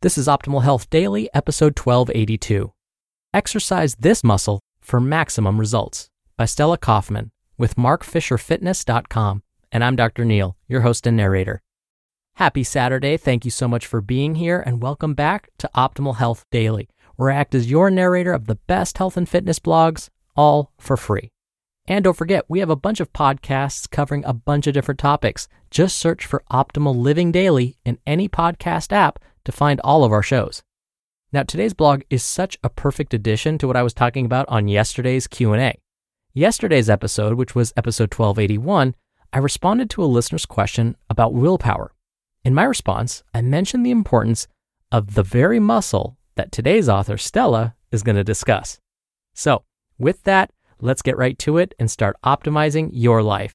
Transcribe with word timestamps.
This 0.00 0.16
is 0.16 0.28
Optimal 0.28 0.62
Health 0.62 0.88
Daily, 0.90 1.28
episode 1.34 1.76
1282. 1.76 2.72
Exercise 3.34 3.96
this 3.96 4.22
muscle 4.22 4.60
for 4.80 5.00
maximum 5.00 5.58
results 5.58 6.08
by 6.36 6.44
Stella 6.44 6.78
Kaufman 6.78 7.32
with 7.56 7.74
markfisherfitness.com. 7.74 9.42
And 9.72 9.82
I'm 9.82 9.96
Dr. 9.96 10.24
Neal, 10.24 10.56
your 10.68 10.82
host 10.82 11.04
and 11.08 11.16
narrator. 11.16 11.62
Happy 12.36 12.62
Saturday. 12.62 13.16
Thank 13.16 13.44
you 13.44 13.50
so 13.50 13.66
much 13.66 13.86
for 13.88 14.00
being 14.00 14.36
here 14.36 14.62
and 14.64 14.80
welcome 14.80 15.14
back 15.14 15.48
to 15.58 15.70
Optimal 15.74 16.18
Health 16.18 16.44
Daily, 16.52 16.88
where 17.16 17.32
I 17.32 17.34
act 17.34 17.56
as 17.56 17.68
your 17.68 17.90
narrator 17.90 18.32
of 18.32 18.46
the 18.46 18.60
best 18.68 18.98
health 18.98 19.16
and 19.16 19.28
fitness 19.28 19.58
blogs, 19.58 20.10
all 20.36 20.70
for 20.78 20.96
free. 20.96 21.32
And 21.88 22.04
don't 22.04 22.16
forget, 22.16 22.44
we 22.46 22.60
have 22.60 22.70
a 22.70 22.76
bunch 22.76 23.00
of 23.00 23.12
podcasts 23.12 23.90
covering 23.90 24.24
a 24.24 24.32
bunch 24.32 24.68
of 24.68 24.74
different 24.74 25.00
topics. 25.00 25.48
Just 25.72 25.98
search 25.98 26.24
for 26.24 26.44
Optimal 26.52 26.94
Living 26.94 27.32
Daily 27.32 27.78
in 27.84 27.98
any 28.06 28.28
podcast 28.28 28.92
app 28.92 29.18
to 29.48 29.52
find 29.52 29.80
all 29.80 30.04
of 30.04 30.12
our 30.12 30.22
shows. 30.22 30.62
Now, 31.32 31.42
today's 31.42 31.72
blog 31.72 32.02
is 32.10 32.22
such 32.22 32.58
a 32.62 32.68
perfect 32.68 33.14
addition 33.14 33.56
to 33.58 33.66
what 33.66 33.76
I 33.76 33.82
was 33.82 33.94
talking 33.94 34.26
about 34.26 34.46
on 34.50 34.68
yesterday's 34.68 35.26
Q&A. 35.26 35.78
Yesterday's 36.34 36.90
episode, 36.90 37.32
which 37.32 37.54
was 37.54 37.72
episode 37.74 38.12
1281, 38.12 38.94
I 39.32 39.38
responded 39.38 39.88
to 39.90 40.04
a 40.04 40.06
listener's 40.06 40.44
question 40.44 40.96
about 41.08 41.32
willpower. 41.32 41.94
In 42.44 42.54
my 42.54 42.64
response, 42.64 43.22
I 43.32 43.40
mentioned 43.40 43.86
the 43.86 43.90
importance 43.90 44.48
of 44.92 45.14
the 45.14 45.22
very 45.22 45.58
muscle 45.58 46.18
that 46.36 46.52
today's 46.52 46.86
author, 46.86 47.16
Stella, 47.16 47.74
is 47.90 48.02
going 48.02 48.16
to 48.16 48.24
discuss. 48.24 48.78
So, 49.32 49.64
with 49.98 50.24
that, 50.24 50.50
let's 50.78 51.00
get 51.00 51.16
right 51.16 51.38
to 51.38 51.56
it 51.56 51.74
and 51.78 51.90
start 51.90 52.16
optimizing 52.22 52.90
your 52.92 53.22
life. 53.22 53.54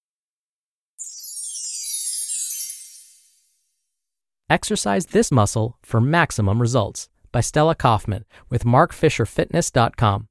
Exercise 4.53 5.07
this 5.07 5.31
muscle 5.31 5.79
for 5.81 5.99
maximum 5.99 6.61
results 6.61 7.09
by 7.31 7.41
Stella 7.41 7.73
Kaufman 7.73 8.23
with 8.51 8.65
markfisherfitness.com. 8.65 10.27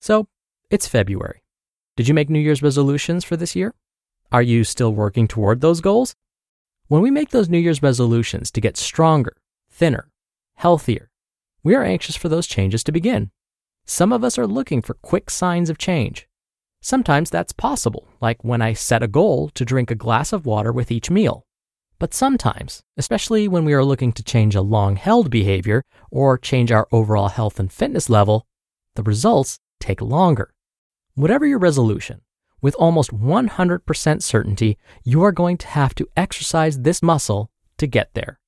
So, 0.00 0.28
it's 0.70 0.88
February. 0.88 1.42
Did 1.94 2.08
you 2.08 2.14
make 2.14 2.30
New 2.30 2.38
Year's 2.38 2.62
resolutions 2.62 3.22
for 3.22 3.36
this 3.36 3.54
year? 3.54 3.74
Are 4.32 4.40
you 4.40 4.64
still 4.64 4.94
working 4.94 5.28
toward 5.28 5.60
those 5.60 5.82
goals? 5.82 6.14
When 6.88 7.02
we 7.02 7.10
make 7.10 7.28
those 7.28 7.50
New 7.50 7.58
Year's 7.58 7.82
resolutions 7.82 8.50
to 8.52 8.62
get 8.62 8.78
stronger, 8.78 9.36
thinner, 9.70 10.08
healthier, 10.54 11.10
we 11.62 11.74
are 11.74 11.84
anxious 11.84 12.16
for 12.16 12.30
those 12.30 12.46
changes 12.46 12.82
to 12.84 12.92
begin. 12.92 13.30
Some 13.84 14.10
of 14.10 14.24
us 14.24 14.38
are 14.38 14.46
looking 14.46 14.80
for 14.80 14.94
quick 14.94 15.28
signs 15.28 15.68
of 15.68 15.76
change. 15.76 16.26
Sometimes 16.80 17.28
that's 17.28 17.52
possible, 17.52 18.08
like 18.22 18.42
when 18.42 18.62
I 18.62 18.72
set 18.72 19.02
a 19.02 19.06
goal 19.06 19.50
to 19.50 19.66
drink 19.66 19.90
a 19.90 19.94
glass 19.94 20.32
of 20.32 20.46
water 20.46 20.72
with 20.72 20.90
each 20.90 21.10
meal. 21.10 21.44
But 22.00 22.14
sometimes, 22.14 22.82
especially 22.96 23.46
when 23.46 23.66
we 23.66 23.74
are 23.74 23.84
looking 23.84 24.12
to 24.14 24.22
change 24.22 24.54
a 24.54 24.62
long 24.62 24.96
held 24.96 25.30
behavior 25.30 25.84
or 26.10 26.38
change 26.38 26.72
our 26.72 26.88
overall 26.90 27.28
health 27.28 27.60
and 27.60 27.70
fitness 27.70 28.08
level, 28.08 28.46
the 28.96 29.02
results 29.02 29.58
take 29.80 30.00
longer. 30.00 30.54
Whatever 31.14 31.44
your 31.44 31.58
resolution, 31.58 32.22
with 32.62 32.74
almost 32.76 33.12
100% 33.12 34.22
certainty, 34.22 34.78
you 35.04 35.22
are 35.22 35.30
going 35.30 35.58
to 35.58 35.66
have 35.66 35.94
to 35.96 36.08
exercise 36.16 36.80
this 36.80 37.02
muscle 37.02 37.50
to 37.76 37.86
get 37.86 38.14
there. 38.14 38.40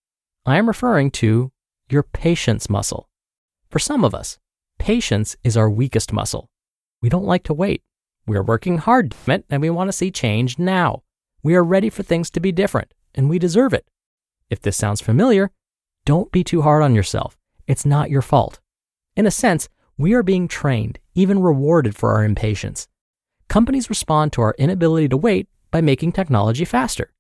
I 0.47 0.57
am 0.57 0.67
referring 0.67 1.11
to 1.13 1.53
your 1.91 2.05
patience 2.05 2.71
muscle. 2.71 3.11
For 3.69 3.79
some 3.79 4.03
of 4.03 4.15
us, 4.15 4.39
patience 4.79 5.37
is 5.45 5.59
our 5.59 5.69
weakest 5.69 6.11
muscle. 6.11 6.49
We 7.03 7.11
don't 7.11 7.27
like 7.27 7.45
to 7.45 7.55
wait. 7.55 7.83
We 8.27 8.39
are 8.39 8.43
working 8.43 8.79
hard 8.79 9.15
and 9.27 9.61
we 9.61 9.69
want 9.69 9.89
to 9.89 9.93
see 9.93 10.11
change 10.11 10.59
now. 10.59 11.03
We 11.43 11.55
are 11.55 11.63
ready 11.63 11.91
for 11.91 12.03
things 12.03 12.31
to 12.31 12.41
be 12.41 12.51
different 12.51 12.95
and 13.15 13.29
we 13.29 13.39
deserve 13.39 13.73
it. 13.73 13.87
If 14.51 14.61
this 14.61 14.77
sounds 14.77 15.01
familiar, 15.01 15.51
don't 16.05 16.33
be 16.33 16.45
too 16.45 16.63
hard 16.63 16.83
on 16.83 16.95
yourself. 16.95 17.39
It's 17.67 17.87
not 17.87 18.11
your 18.11 18.23
fault. 18.23 18.61
In 19.17 19.27
a 19.27 19.31
sense, 19.31 19.69
we 19.97 20.15
are 20.15 20.23
being 20.23 20.49
trained, 20.49 20.99
even 21.15 21.43
rewarded 21.43 21.95
for 21.95 22.13
our 22.13 22.25
impatience. 22.25 22.89
Companies 23.49 23.91
respond 23.91 24.33
to 24.33 24.41
our 24.43 24.55
inability 24.59 25.09
to 25.09 25.17
wait 25.17 25.49
by 25.71 25.81
making 25.81 26.13
technology 26.13 26.65
faster. 26.65 27.13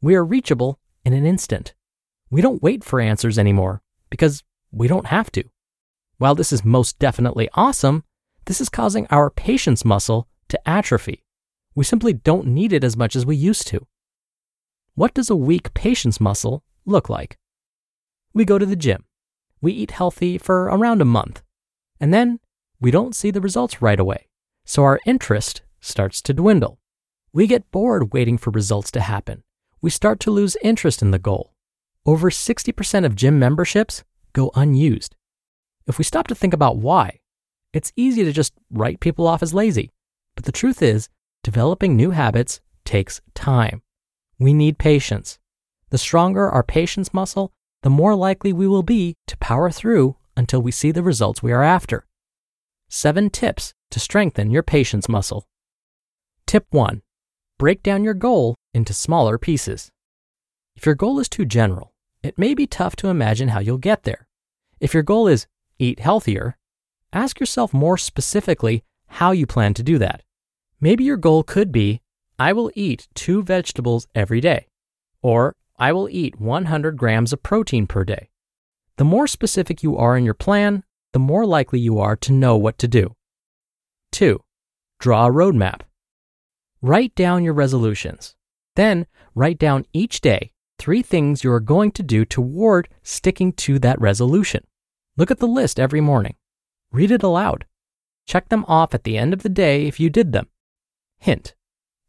We 0.00 0.14
are 0.14 0.24
reachable 0.24 0.78
in 1.04 1.12
an 1.12 1.26
instant. 1.26 1.74
We 2.30 2.42
don't 2.42 2.62
wait 2.62 2.84
for 2.84 3.00
answers 3.00 3.38
anymore 3.38 3.82
because 4.10 4.44
we 4.70 4.86
don't 4.86 5.06
have 5.06 5.32
to. 5.32 5.44
While 6.18 6.34
this 6.34 6.52
is 6.52 6.64
most 6.64 6.98
definitely 6.98 7.48
awesome, 7.54 8.04
this 8.44 8.60
is 8.60 8.68
causing 8.68 9.06
our 9.10 9.30
patience 9.30 9.84
muscle 9.84 10.28
to 10.48 10.68
atrophy. 10.68 11.22
We 11.74 11.84
simply 11.84 12.12
don't 12.12 12.46
need 12.46 12.72
it 12.72 12.84
as 12.84 12.96
much 12.96 13.14
as 13.16 13.24
we 13.24 13.36
used 13.36 13.66
to. 13.68 13.86
What 14.98 15.14
does 15.14 15.30
a 15.30 15.36
weak 15.36 15.74
patience 15.74 16.20
muscle 16.20 16.64
look 16.84 17.08
like? 17.08 17.38
We 18.34 18.44
go 18.44 18.58
to 18.58 18.66
the 18.66 18.74
gym. 18.74 19.04
We 19.60 19.70
eat 19.70 19.92
healthy 19.92 20.38
for 20.38 20.64
around 20.64 21.00
a 21.00 21.04
month. 21.04 21.40
And 22.00 22.12
then 22.12 22.40
we 22.80 22.90
don't 22.90 23.14
see 23.14 23.30
the 23.30 23.40
results 23.40 23.80
right 23.80 24.00
away. 24.00 24.26
So 24.64 24.82
our 24.82 24.98
interest 25.06 25.62
starts 25.78 26.20
to 26.22 26.34
dwindle. 26.34 26.80
We 27.32 27.46
get 27.46 27.70
bored 27.70 28.12
waiting 28.12 28.38
for 28.38 28.50
results 28.50 28.90
to 28.90 29.00
happen. 29.00 29.44
We 29.80 29.90
start 29.90 30.18
to 30.18 30.32
lose 30.32 30.56
interest 30.64 31.00
in 31.00 31.12
the 31.12 31.20
goal. 31.20 31.54
Over 32.04 32.28
60% 32.28 33.04
of 33.04 33.14
gym 33.14 33.38
memberships 33.38 34.02
go 34.32 34.50
unused. 34.56 35.14
If 35.86 35.98
we 35.98 36.02
stop 36.02 36.26
to 36.26 36.34
think 36.34 36.52
about 36.52 36.78
why, 36.78 37.20
it's 37.72 37.92
easy 37.94 38.24
to 38.24 38.32
just 38.32 38.52
write 38.68 38.98
people 38.98 39.28
off 39.28 39.44
as 39.44 39.54
lazy. 39.54 39.92
But 40.34 40.44
the 40.44 40.50
truth 40.50 40.82
is, 40.82 41.08
developing 41.44 41.94
new 41.94 42.10
habits 42.10 42.60
takes 42.84 43.20
time. 43.36 43.82
We 44.38 44.54
need 44.54 44.78
patience. 44.78 45.38
The 45.90 45.98
stronger 45.98 46.48
our 46.48 46.62
patience 46.62 47.12
muscle, 47.12 47.52
the 47.82 47.90
more 47.90 48.14
likely 48.14 48.52
we 48.52 48.68
will 48.68 48.82
be 48.82 49.16
to 49.26 49.36
power 49.38 49.70
through 49.70 50.16
until 50.36 50.62
we 50.62 50.70
see 50.70 50.92
the 50.92 51.02
results 51.02 51.42
we 51.42 51.52
are 51.52 51.64
after. 51.64 52.06
Seven 52.88 53.30
tips 53.30 53.74
to 53.90 53.98
strengthen 53.98 54.50
your 54.50 54.62
patience 54.62 55.08
muscle. 55.08 55.46
Tip 56.46 56.66
1 56.70 57.02
Break 57.58 57.82
down 57.82 58.04
your 58.04 58.14
goal 58.14 58.54
into 58.72 58.94
smaller 58.94 59.38
pieces. 59.38 59.90
If 60.76 60.86
your 60.86 60.94
goal 60.94 61.18
is 61.18 61.28
too 61.28 61.44
general, 61.44 61.92
it 62.22 62.38
may 62.38 62.54
be 62.54 62.66
tough 62.66 62.94
to 62.96 63.08
imagine 63.08 63.48
how 63.48 63.58
you'll 63.58 63.78
get 63.78 64.04
there. 64.04 64.28
If 64.78 64.94
your 64.94 65.02
goal 65.02 65.26
is 65.26 65.46
eat 65.78 65.98
healthier, 65.98 66.56
ask 67.12 67.40
yourself 67.40 67.74
more 67.74 67.98
specifically 67.98 68.84
how 69.08 69.32
you 69.32 69.46
plan 69.46 69.74
to 69.74 69.82
do 69.82 69.98
that. 69.98 70.22
Maybe 70.80 71.02
your 71.02 71.16
goal 71.16 71.42
could 71.42 71.72
be 71.72 72.02
I 72.38 72.52
will 72.52 72.70
eat 72.76 73.08
two 73.14 73.42
vegetables 73.42 74.06
every 74.14 74.40
day, 74.40 74.68
or 75.22 75.56
I 75.76 75.92
will 75.92 76.08
eat 76.08 76.40
100 76.40 76.96
grams 76.96 77.32
of 77.32 77.42
protein 77.42 77.88
per 77.88 78.04
day. 78.04 78.30
The 78.96 79.04
more 79.04 79.26
specific 79.26 79.82
you 79.82 79.96
are 79.96 80.16
in 80.16 80.24
your 80.24 80.34
plan, 80.34 80.84
the 81.12 81.18
more 81.18 81.44
likely 81.44 81.80
you 81.80 81.98
are 81.98 82.14
to 82.16 82.32
know 82.32 82.56
what 82.56 82.78
to 82.78 82.86
do. 82.86 83.16
2. 84.12 84.40
Draw 85.00 85.26
a 85.26 85.30
roadmap. 85.30 85.80
Write 86.80 87.14
down 87.16 87.42
your 87.42 87.54
resolutions. 87.54 88.36
Then 88.76 89.06
write 89.34 89.58
down 89.58 89.84
each 89.92 90.20
day 90.20 90.52
three 90.78 91.02
things 91.02 91.42
you 91.42 91.50
are 91.50 91.60
going 91.60 91.90
to 91.92 92.04
do 92.04 92.24
toward 92.24 92.88
sticking 93.02 93.52
to 93.52 93.80
that 93.80 94.00
resolution. 94.00 94.64
Look 95.16 95.32
at 95.32 95.38
the 95.38 95.48
list 95.48 95.80
every 95.80 96.00
morning. 96.00 96.36
Read 96.92 97.10
it 97.10 97.24
aloud. 97.24 97.66
Check 98.26 98.48
them 98.48 98.64
off 98.68 98.94
at 98.94 99.02
the 99.02 99.18
end 99.18 99.32
of 99.32 99.42
the 99.42 99.48
day 99.48 99.86
if 99.86 99.98
you 99.98 100.08
did 100.08 100.30
them. 100.30 100.46
Hint 101.18 101.54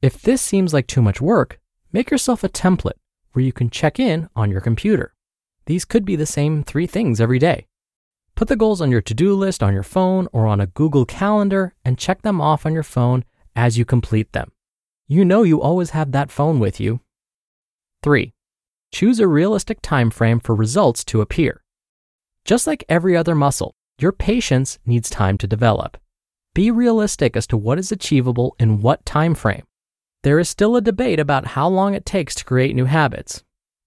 if 0.02 0.22
this 0.22 0.42
seems 0.42 0.74
like 0.74 0.88
too 0.88 1.02
much 1.02 1.20
work, 1.20 1.60
make 1.92 2.10
yourself 2.10 2.44
a 2.44 2.50
template 2.50 3.00
where 3.34 3.44
you 3.44 3.52
can 3.52 3.70
check 3.70 4.00
in 4.00 4.30
on 4.36 4.50
your 4.50 4.62
computer. 4.62 5.14
These 5.66 5.86
could 5.86 6.06
be 6.06 6.16
the 6.16 6.26
same 6.26 6.64
three 6.64 6.88
things 6.88 7.20
every 7.20 7.40
day. 7.40 7.68
Put 8.36 8.48
the 8.48 8.56
goals 8.56 8.80
on 8.80 8.92
your 8.92 9.02
to 9.02 9.14
do 9.14 9.36
list 9.36 9.62
on 9.62 9.74
your 9.74 9.84
phone 9.84 10.28
or 10.32 10.48
on 10.48 10.62
a 10.62 10.68
Google 10.68 11.06
Calendar 11.06 11.74
and 11.84 11.98
check 11.98 12.22
them 12.22 12.40
off 12.40 12.66
on 12.66 12.74
your 12.74 12.84
phone 12.84 13.26
as 13.56 13.78
you 13.78 13.84
complete 13.84 14.32
them. 14.32 14.52
You 15.08 15.26
know 15.26 15.44
you 15.44 15.62
always 15.62 15.90
have 15.90 16.14
that 16.14 16.32
phone 16.32 16.60
with 16.60 16.80
you. 16.80 17.02
3. 18.04 18.34
Choose 18.94 19.20
a 19.20 19.28
realistic 19.28 19.82
time 19.82 20.10
frame 20.10 20.40
for 20.40 20.56
results 20.56 21.04
to 21.06 21.20
appear. 21.20 21.62
Just 22.46 22.66
like 22.66 22.86
every 22.88 23.18
other 23.18 23.36
muscle, 23.36 23.76
your 24.00 24.14
patience 24.14 24.80
needs 24.86 25.10
time 25.10 25.38
to 25.40 25.48
develop. 25.48 25.98
Be 26.54 26.72
realistic 26.72 27.36
as 27.36 27.46
to 27.48 27.58
what 27.58 27.78
is 27.78 27.92
achievable 27.92 28.56
in 28.58 28.80
what 28.82 29.06
time 29.06 29.36
frame. 29.36 29.64
There 30.22 30.40
is 30.40 30.50
still 30.50 30.76
a 30.76 30.82
debate 30.82 31.20
about 31.20 31.48
how 31.48 31.70
long 31.70 31.94
it 31.94 32.06
takes 32.06 32.36
to 32.36 32.44
create 32.44 32.76
new 32.76 32.86
habits. 32.86 33.44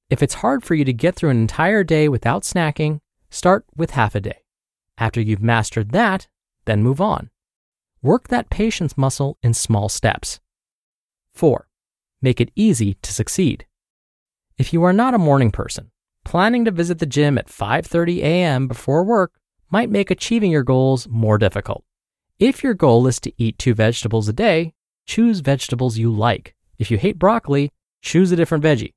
If 0.09 0.23
it's 0.23 0.35
hard 0.35 0.65
for 0.65 0.75
you 0.75 0.85
to 0.85 0.93
get 0.93 1.15
through 1.15 1.31
an 1.31 1.41
entire 1.41 1.85
day 1.85 2.09
without 2.09 2.43
snacking, 2.43 3.01
start 3.31 3.67
with 3.77 3.91
half 3.91 4.15
a 4.15 4.21
day. 4.21 4.39
After 4.97 5.21
you've 5.21 5.43
mastered 5.43 5.91
that, 5.91 6.29
then 6.65 6.83
move 6.83 7.03
on. 7.03 7.29
Work 8.01 8.29
that 8.29 8.49
patience 8.49 8.97
muscle 8.97 9.37
in 9.43 9.53
small 9.53 9.91
steps. 9.91 10.41
4. 11.35 11.69
Make 12.23 12.41
it 12.41 12.51
easy 12.57 12.95
to 13.03 13.13
succeed. 13.13 13.67
If 14.57 14.73
you 14.73 14.83
are 14.85 14.93
not 14.93 15.15
a 15.15 15.19
morning 15.19 15.51
person, 15.51 15.91
planning 16.25 16.65
to 16.65 16.71
visit 16.71 16.99
the 16.99 17.07
gym 17.07 17.37
at 17.37 17.49
5:30 17.49 18.19
a.m. 18.23 18.69
before 18.69 19.05
work 19.05 19.33
might 19.71 19.91
make 19.91 20.11
achieving 20.11 20.51
your 20.51 20.63
goals 20.63 21.07
more 21.09 21.37
difficult. 21.37 21.85
If 22.39 22.63
your 22.63 22.75
goal 22.75 23.07
is 23.07 23.21
to 23.21 23.33
eat 23.37 23.59
two 23.59 23.75
vegetables 23.75 24.29
a 24.29 24.33
day, 24.33 24.73
choose 25.07 25.41
vegetables 25.41 25.99
you 25.99 26.11
like. 26.11 26.55
If 26.79 26.91
you 26.91 26.99
hate 26.99 27.19
broccoli, 27.19 27.71
choose 28.01 28.33
a 28.33 28.37
different 28.37 28.65
veggie. 28.65 28.93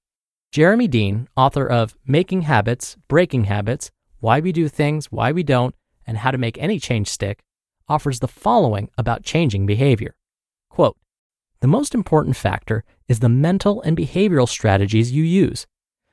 Jeremy 0.51 0.87
Dean, 0.87 1.27
author 1.35 1.67
of 1.67 1.97
Making 2.05 2.43
Habits, 2.43 2.95
Breaking 3.07 3.45
Habits, 3.45 3.91
Why 4.19 4.39
We 4.39 4.51
Do 4.51 4.69
Things, 4.69 5.11
Why 5.11 5.31
We 5.31 5.43
Don't, 5.43 5.75
and 6.07 6.17
How 6.17 6.31
to 6.31 6.37
Make 6.37 6.57
Any 6.57 6.79
Change 6.79 7.09
Stick, 7.09 7.43
offers 7.87 8.19
the 8.19 8.27
following 8.27 8.89
about 8.97 9.23
changing 9.23 9.65
behavior. 9.65 10.15
Quote, 10.69 10.97
the 11.61 11.67
most 11.67 11.93
important 11.95 12.35
factor 12.35 12.83
is 13.07 13.19
the 13.19 13.29
mental 13.29 13.81
and 13.81 13.97
behavioral 13.97 14.47
strategies 14.47 15.11
you 15.11 15.23
use. 15.23 15.65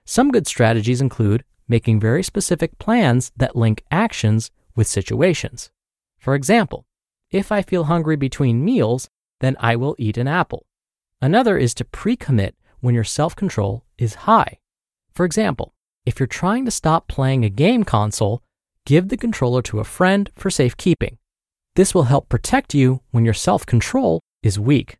Some 0.04 0.30
good 0.30 0.46
strategies 0.46 1.00
include 1.00 1.44
making 1.68 2.00
very 2.00 2.22
specific 2.22 2.78
plans 2.78 3.32
that 3.36 3.56
link 3.56 3.84
actions 3.90 4.50
with 4.74 4.86
situations. 4.86 5.70
For 6.18 6.34
example, 6.34 6.86
if 7.30 7.50
I 7.50 7.62
feel 7.62 7.84
hungry 7.84 8.16
between 8.16 8.64
meals, 8.64 9.08
then 9.42 9.56
I 9.60 9.76
will 9.76 9.96
eat 9.98 10.16
an 10.16 10.28
apple. 10.28 10.64
Another 11.20 11.58
is 11.58 11.74
to 11.74 11.84
pre 11.84 12.16
commit 12.16 12.54
when 12.80 12.94
your 12.94 13.04
self 13.04 13.36
control 13.36 13.84
is 13.98 14.24
high. 14.30 14.58
For 15.12 15.26
example, 15.26 15.74
if 16.06 16.18
you're 16.18 16.26
trying 16.26 16.64
to 16.64 16.70
stop 16.70 17.08
playing 17.08 17.44
a 17.44 17.50
game 17.50 17.84
console, 17.84 18.42
give 18.86 19.08
the 19.08 19.16
controller 19.16 19.60
to 19.62 19.80
a 19.80 19.84
friend 19.84 20.30
for 20.36 20.48
safekeeping. 20.48 21.18
This 21.74 21.94
will 21.94 22.04
help 22.04 22.28
protect 22.28 22.72
you 22.72 23.02
when 23.10 23.24
your 23.24 23.34
self 23.34 23.66
control 23.66 24.20
is 24.42 24.58
weak. 24.58 24.96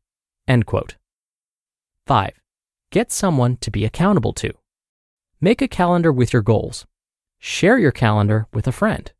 End 0.49 0.67
quote. 0.67 0.97
5. 2.07 2.33
Get 2.91 3.13
someone 3.13 3.57
to 3.59 3.71
be 3.71 3.85
accountable 3.85 4.33
to. 4.35 4.53
Make 5.41 5.63
a 5.63 5.69
calendar 5.69 6.13
with 6.13 6.33
your 6.33 6.43
goals. 6.43 6.85
Share 7.39 7.79
your 7.79 7.93
calendar 7.93 8.47
with 8.53 8.67
a 8.67 8.73
friend. 8.73 9.13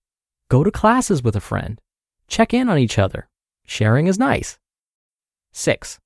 Go 0.49 0.65
to 0.65 0.71
classes 0.71 1.23
with 1.23 1.37
a 1.37 1.41
friend. 1.41 1.81
Check 2.27 2.53
in 2.53 2.69
on 2.69 2.79
each 2.79 2.99
other. 2.99 3.29
Sharing 3.65 4.09
is 4.09 4.19
nice. 4.19 4.59
6. 5.53 5.99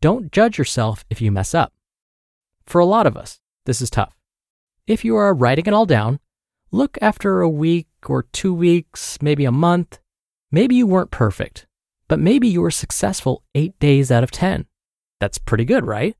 Don't 0.00 0.30
judge 0.30 0.58
yourself 0.58 1.04
if 1.10 1.20
you 1.20 1.32
mess 1.32 1.54
up. 1.54 1.72
For 2.66 2.80
a 2.80 2.84
lot 2.84 3.06
of 3.06 3.16
us, 3.16 3.40
this 3.64 3.80
is 3.80 3.90
tough. 3.90 4.14
If 4.86 5.04
you 5.04 5.16
are 5.16 5.34
writing 5.34 5.66
it 5.66 5.72
all 5.72 5.86
down, 5.86 6.20
look 6.70 6.98
after 7.00 7.40
a 7.40 7.48
week 7.48 7.88
or 8.06 8.24
two 8.24 8.54
weeks, 8.54 9.18
maybe 9.20 9.44
a 9.44 9.52
month. 9.52 9.98
Maybe 10.50 10.74
you 10.74 10.86
weren't 10.86 11.10
perfect, 11.10 11.66
but 12.08 12.18
maybe 12.18 12.48
you 12.48 12.62
were 12.62 12.70
successful 12.70 13.42
eight 13.54 13.78
days 13.78 14.10
out 14.10 14.22
of 14.22 14.30
10. 14.30 14.66
That's 15.20 15.38
pretty 15.38 15.64
good, 15.64 15.86
right? 15.86 16.16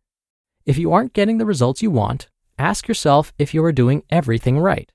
If 0.67 0.77
you 0.77 0.93
aren't 0.93 1.15
getting 1.15 1.39
the 1.39 1.47
results 1.47 1.83
you 1.83 1.91
want, 1.91 2.29
ask 2.59 2.89
yourself 2.89 3.33
if 3.39 3.55
you 3.55 3.65
are 3.65 3.73
doing 3.73 4.03
everything 4.11 4.59
right. 4.59 4.93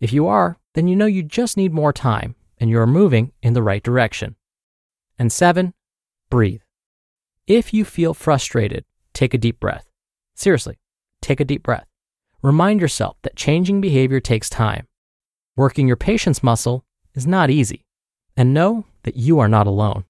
If 0.00 0.12
you 0.12 0.26
are, 0.28 0.58
then 0.74 0.88
you 0.88 0.96
know 0.96 1.06
you 1.06 1.22
just 1.22 1.56
need 1.56 1.72
more 1.72 1.92
time 1.92 2.36
and 2.58 2.70
you 2.70 2.78
are 2.78 2.86
moving 2.86 3.32
in 3.42 3.52
the 3.52 3.62
right 3.62 3.82
direction. 3.82 4.36
And 5.18 5.32
seven, 5.32 5.74
breathe. 6.30 6.62
If 7.50 7.74
you 7.74 7.84
feel 7.84 8.14
frustrated, 8.14 8.84
take 9.12 9.34
a 9.34 9.38
deep 9.38 9.58
breath. 9.58 9.90
Seriously, 10.36 10.78
take 11.20 11.40
a 11.40 11.44
deep 11.44 11.64
breath. 11.64 11.88
Remind 12.42 12.80
yourself 12.80 13.16
that 13.22 13.34
changing 13.34 13.80
behavior 13.80 14.20
takes 14.20 14.48
time. 14.48 14.86
Working 15.56 15.88
your 15.88 15.96
patience 15.96 16.44
muscle 16.44 16.84
is 17.12 17.26
not 17.26 17.50
easy. 17.50 17.84
And 18.36 18.54
know 18.54 18.84
that 19.02 19.16
you 19.16 19.40
are 19.40 19.48
not 19.48 19.66
alone. 19.66 20.04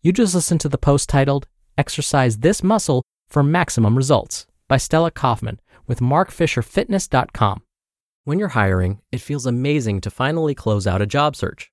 You 0.00 0.12
just 0.12 0.32
listened 0.32 0.60
to 0.60 0.68
the 0.68 0.78
post 0.78 1.08
titled 1.08 1.48
Exercise 1.76 2.38
This 2.38 2.62
Muscle 2.62 3.02
for 3.28 3.42
Maximum 3.42 3.96
Results 3.96 4.46
by 4.68 4.76
Stella 4.76 5.10
Kaufman 5.10 5.58
with 5.88 5.98
markfisherfitness.com. 5.98 7.62
When 8.22 8.38
you're 8.38 8.48
hiring, 8.50 9.00
it 9.10 9.20
feels 9.20 9.46
amazing 9.46 10.00
to 10.02 10.10
finally 10.12 10.54
close 10.54 10.86
out 10.86 11.02
a 11.02 11.06
job 11.06 11.34
search. 11.34 11.72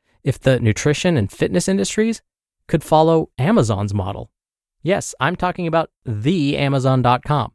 if 0.23 0.39
the 0.39 0.59
nutrition 0.59 1.17
and 1.17 1.31
fitness 1.31 1.67
industries 1.67 2.21
could 2.67 2.83
follow 2.83 3.29
Amazon's 3.37 3.93
model. 3.93 4.31
Yes, 4.83 5.13
I'm 5.19 5.35
talking 5.35 5.67
about 5.67 5.89
the 6.05 6.57
Amazon.com. 6.57 7.51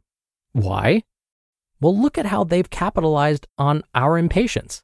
Why? 0.53 1.03
Well, 1.79 1.99
look 1.99 2.17
at 2.17 2.27
how 2.27 2.43
they've 2.43 2.69
capitalized 2.69 3.47
on 3.57 3.83
our 3.93 4.17
impatience. 4.17 4.83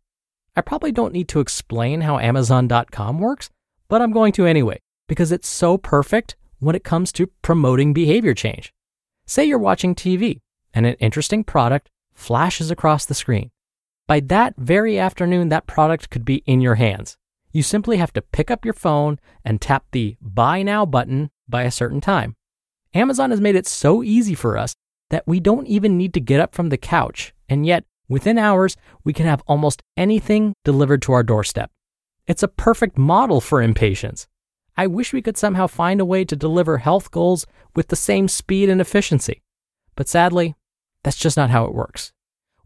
I 0.55 0.61
probably 0.61 0.91
don't 0.91 1.13
need 1.13 1.27
to 1.29 1.39
explain 1.39 2.01
how 2.01 2.19
Amazon.com 2.19 3.19
works, 3.19 3.49
but 3.87 4.01
I'm 4.01 4.11
going 4.11 4.33
to 4.33 4.45
anyway, 4.45 4.79
because 5.07 5.31
it's 5.31 5.47
so 5.47 5.77
perfect 5.77 6.35
when 6.59 6.75
it 6.75 6.83
comes 6.83 7.11
to 7.13 7.27
promoting 7.41 7.93
behavior 7.93 8.33
change. 8.33 8.73
Say 9.25 9.45
you're 9.45 9.57
watching 9.57 9.95
TV 9.95 10.41
and 10.73 10.85
an 10.85 10.95
interesting 10.95 11.43
product 11.43 11.89
flashes 12.13 12.69
across 12.69 13.05
the 13.05 13.13
screen. 13.15 13.49
By 14.05 14.19
that 14.21 14.55
very 14.57 14.99
afternoon, 14.99 15.49
that 15.49 15.65
product 15.65 16.09
could 16.09 16.25
be 16.25 16.43
in 16.45 16.61
your 16.61 16.75
hands. 16.75 17.17
You 17.53 17.61
simply 17.61 17.97
have 17.97 18.11
to 18.13 18.21
pick 18.21 18.49
up 18.49 18.65
your 18.65 18.73
phone 18.73 19.19
and 19.45 19.61
tap 19.61 19.85
the 19.91 20.17
Buy 20.19 20.63
Now 20.63 20.87
button 20.87 21.29
by 21.47 21.63
a 21.63 21.71
certain 21.71 22.01
time. 22.01 22.35
Amazon 22.95 23.29
has 23.29 23.39
made 23.39 23.55
it 23.55 23.67
so 23.67 24.03
easy 24.03 24.33
for 24.33 24.57
us 24.57 24.73
that 25.11 25.27
we 25.27 25.39
don't 25.39 25.67
even 25.67 25.95
need 25.95 26.15
to 26.15 26.19
get 26.19 26.39
up 26.39 26.55
from 26.55 26.69
the 26.69 26.77
couch, 26.77 27.31
and 27.47 27.63
yet 27.63 27.85
within 28.09 28.39
hours, 28.39 28.75
we 29.03 29.13
can 29.13 29.27
have 29.27 29.43
almost 29.45 29.83
anything 29.95 30.53
delivered 30.65 31.03
to 31.03 31.13
our 31.13 31.21
doorstep. 31.21 31.69
It's 32.25 32.41
a 32.41 32.47
perfect 32.47 32.97
model 32.97 33.39
for 33.39 33.61
impatience. 33.61 34.27
I 34.75 34.87
wish 34.87 35.13
we 35.13 35.21
could 35.21 35.37
somehow 35.37 35.67
find 35.67 36.01
a 36.01 36.05
way 36.05 36.25
to 36.25 36.35
deliver 36.35 36.79
health 36.79 37.11
goals 37.11 37.45
with 37.75 37.89
the 37.89 37.95
same 37.95 38.27
speed 38.27 38.69
and 38.69 38.81
efficiency. 38.81 39.43
But 39.95 40.07
sadly, 40.07 40.55
that's 41.03 41.17
just 41.17 41.37
not 41.37 41.51
how 41.51 41.65
it 41.65 41.75
works. 41.75 42.13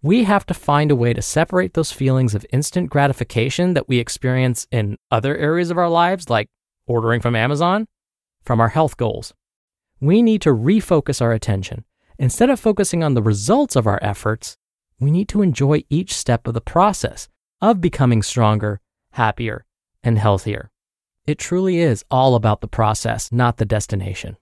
We 0.08 0.24
have 0.24 0.46
to 0.48 0.54
find 0.54 0.90
a 0.90 0.96
way 0.96 1.14
to 1.14 1.22
separate 1.22 1.74
those 1.74 1.92
feelings 1.92 2.34
of 2.34 2.46
instant 2.52 2.90
gratification 2.90 3.74
that 3.76 3.88
we 3.88 4.00
experience 4.00 4.66
in 4.72 4.98
other 5.12 5.38
areas 5.38 5.70
of 5.70 5.78
our 5.78 5.90
lives, 5.90 6.30
like 6.30 6.50
ordering 6.86 7.22
from 7.22 7.36
Amazon, 7.36 7.88
from 8.44 8.60
our 8.60 8.70
health 8.70 8.98
goals. 8.98 9.34
We 10.00 10.22
need 10.22 10.42
to 10.44 10.50
refocus 10.50 11.22
our 11.22 11.34
attention 11.34 11.84
Instead 12.20 12.50
of 12.50 12.60
focusing 12.60 13.04
on 13.04 13.14
the 13.14 13.22
results 13.22 13.76
of 13.76 13.86
our 13.86 14.00
efforts, 14.02 14.58
we 15.00 15.12
need 15.12 15.30
to 15.30 15.44
enjoy 15.44 15.84
each 15.90 16.16
step 16.16 16.48
of 16.48 16.56
the 16.56 16.62
process 16.62 17.30
of 17.62 17.80
becoming 17.80 18.24
stronger, 18.24 18.82
happier, 19.12 19.66
and 20.04 20.18
healthier. 20.18 20.72
It 21.28 21.38
truly 21.38 21.78
is 21.78 22.04
all 22.10 22.34
about 22.34 22.62
the 22.62 22.68
process, 22.68 23.32
not 23.32 23.58
the 23.58 23.66
destination. 23.66 24.38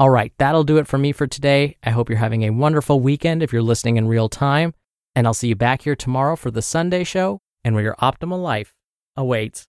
All 0.00 0.08
right, 0.08 0.32
that'll 0.38 0.64
do 0.64 0.78
it 0.78 0.86
for 0.86 0.96
me 0.96 1.12
for 1.12 1.26
today. 1.26 1.76
I 1.84 1.90
hope 1.90 2.08
you're 2.08 2.16
having 2.16 2.44
a 2.44 2.50
wonderful 2.54 3.00
weekend 3.00 3.42
if 3.42 3.52
you're 3.52 3.60
listening 3.60 3.98
in 3.98 4.08
real 4.08 4.30
time, 4.30 4.72
and 5.14 5.26
I'll 5.26 5.34
see 5.34 5.48
you 5.48 5.54
back 5.54 5.82
here 5.82 5.94
tomorrow 5.94 6.36
for 6.36 6.50
the 6.50 6.62
Sunday 6.62 7.04
show 7.04 7.42
and 7.62 7.74
where 7.74 7.84
your 7.84 7.96
optimal 7.96 8.42
life 8.42 8.72
awaits. 9.14 9.66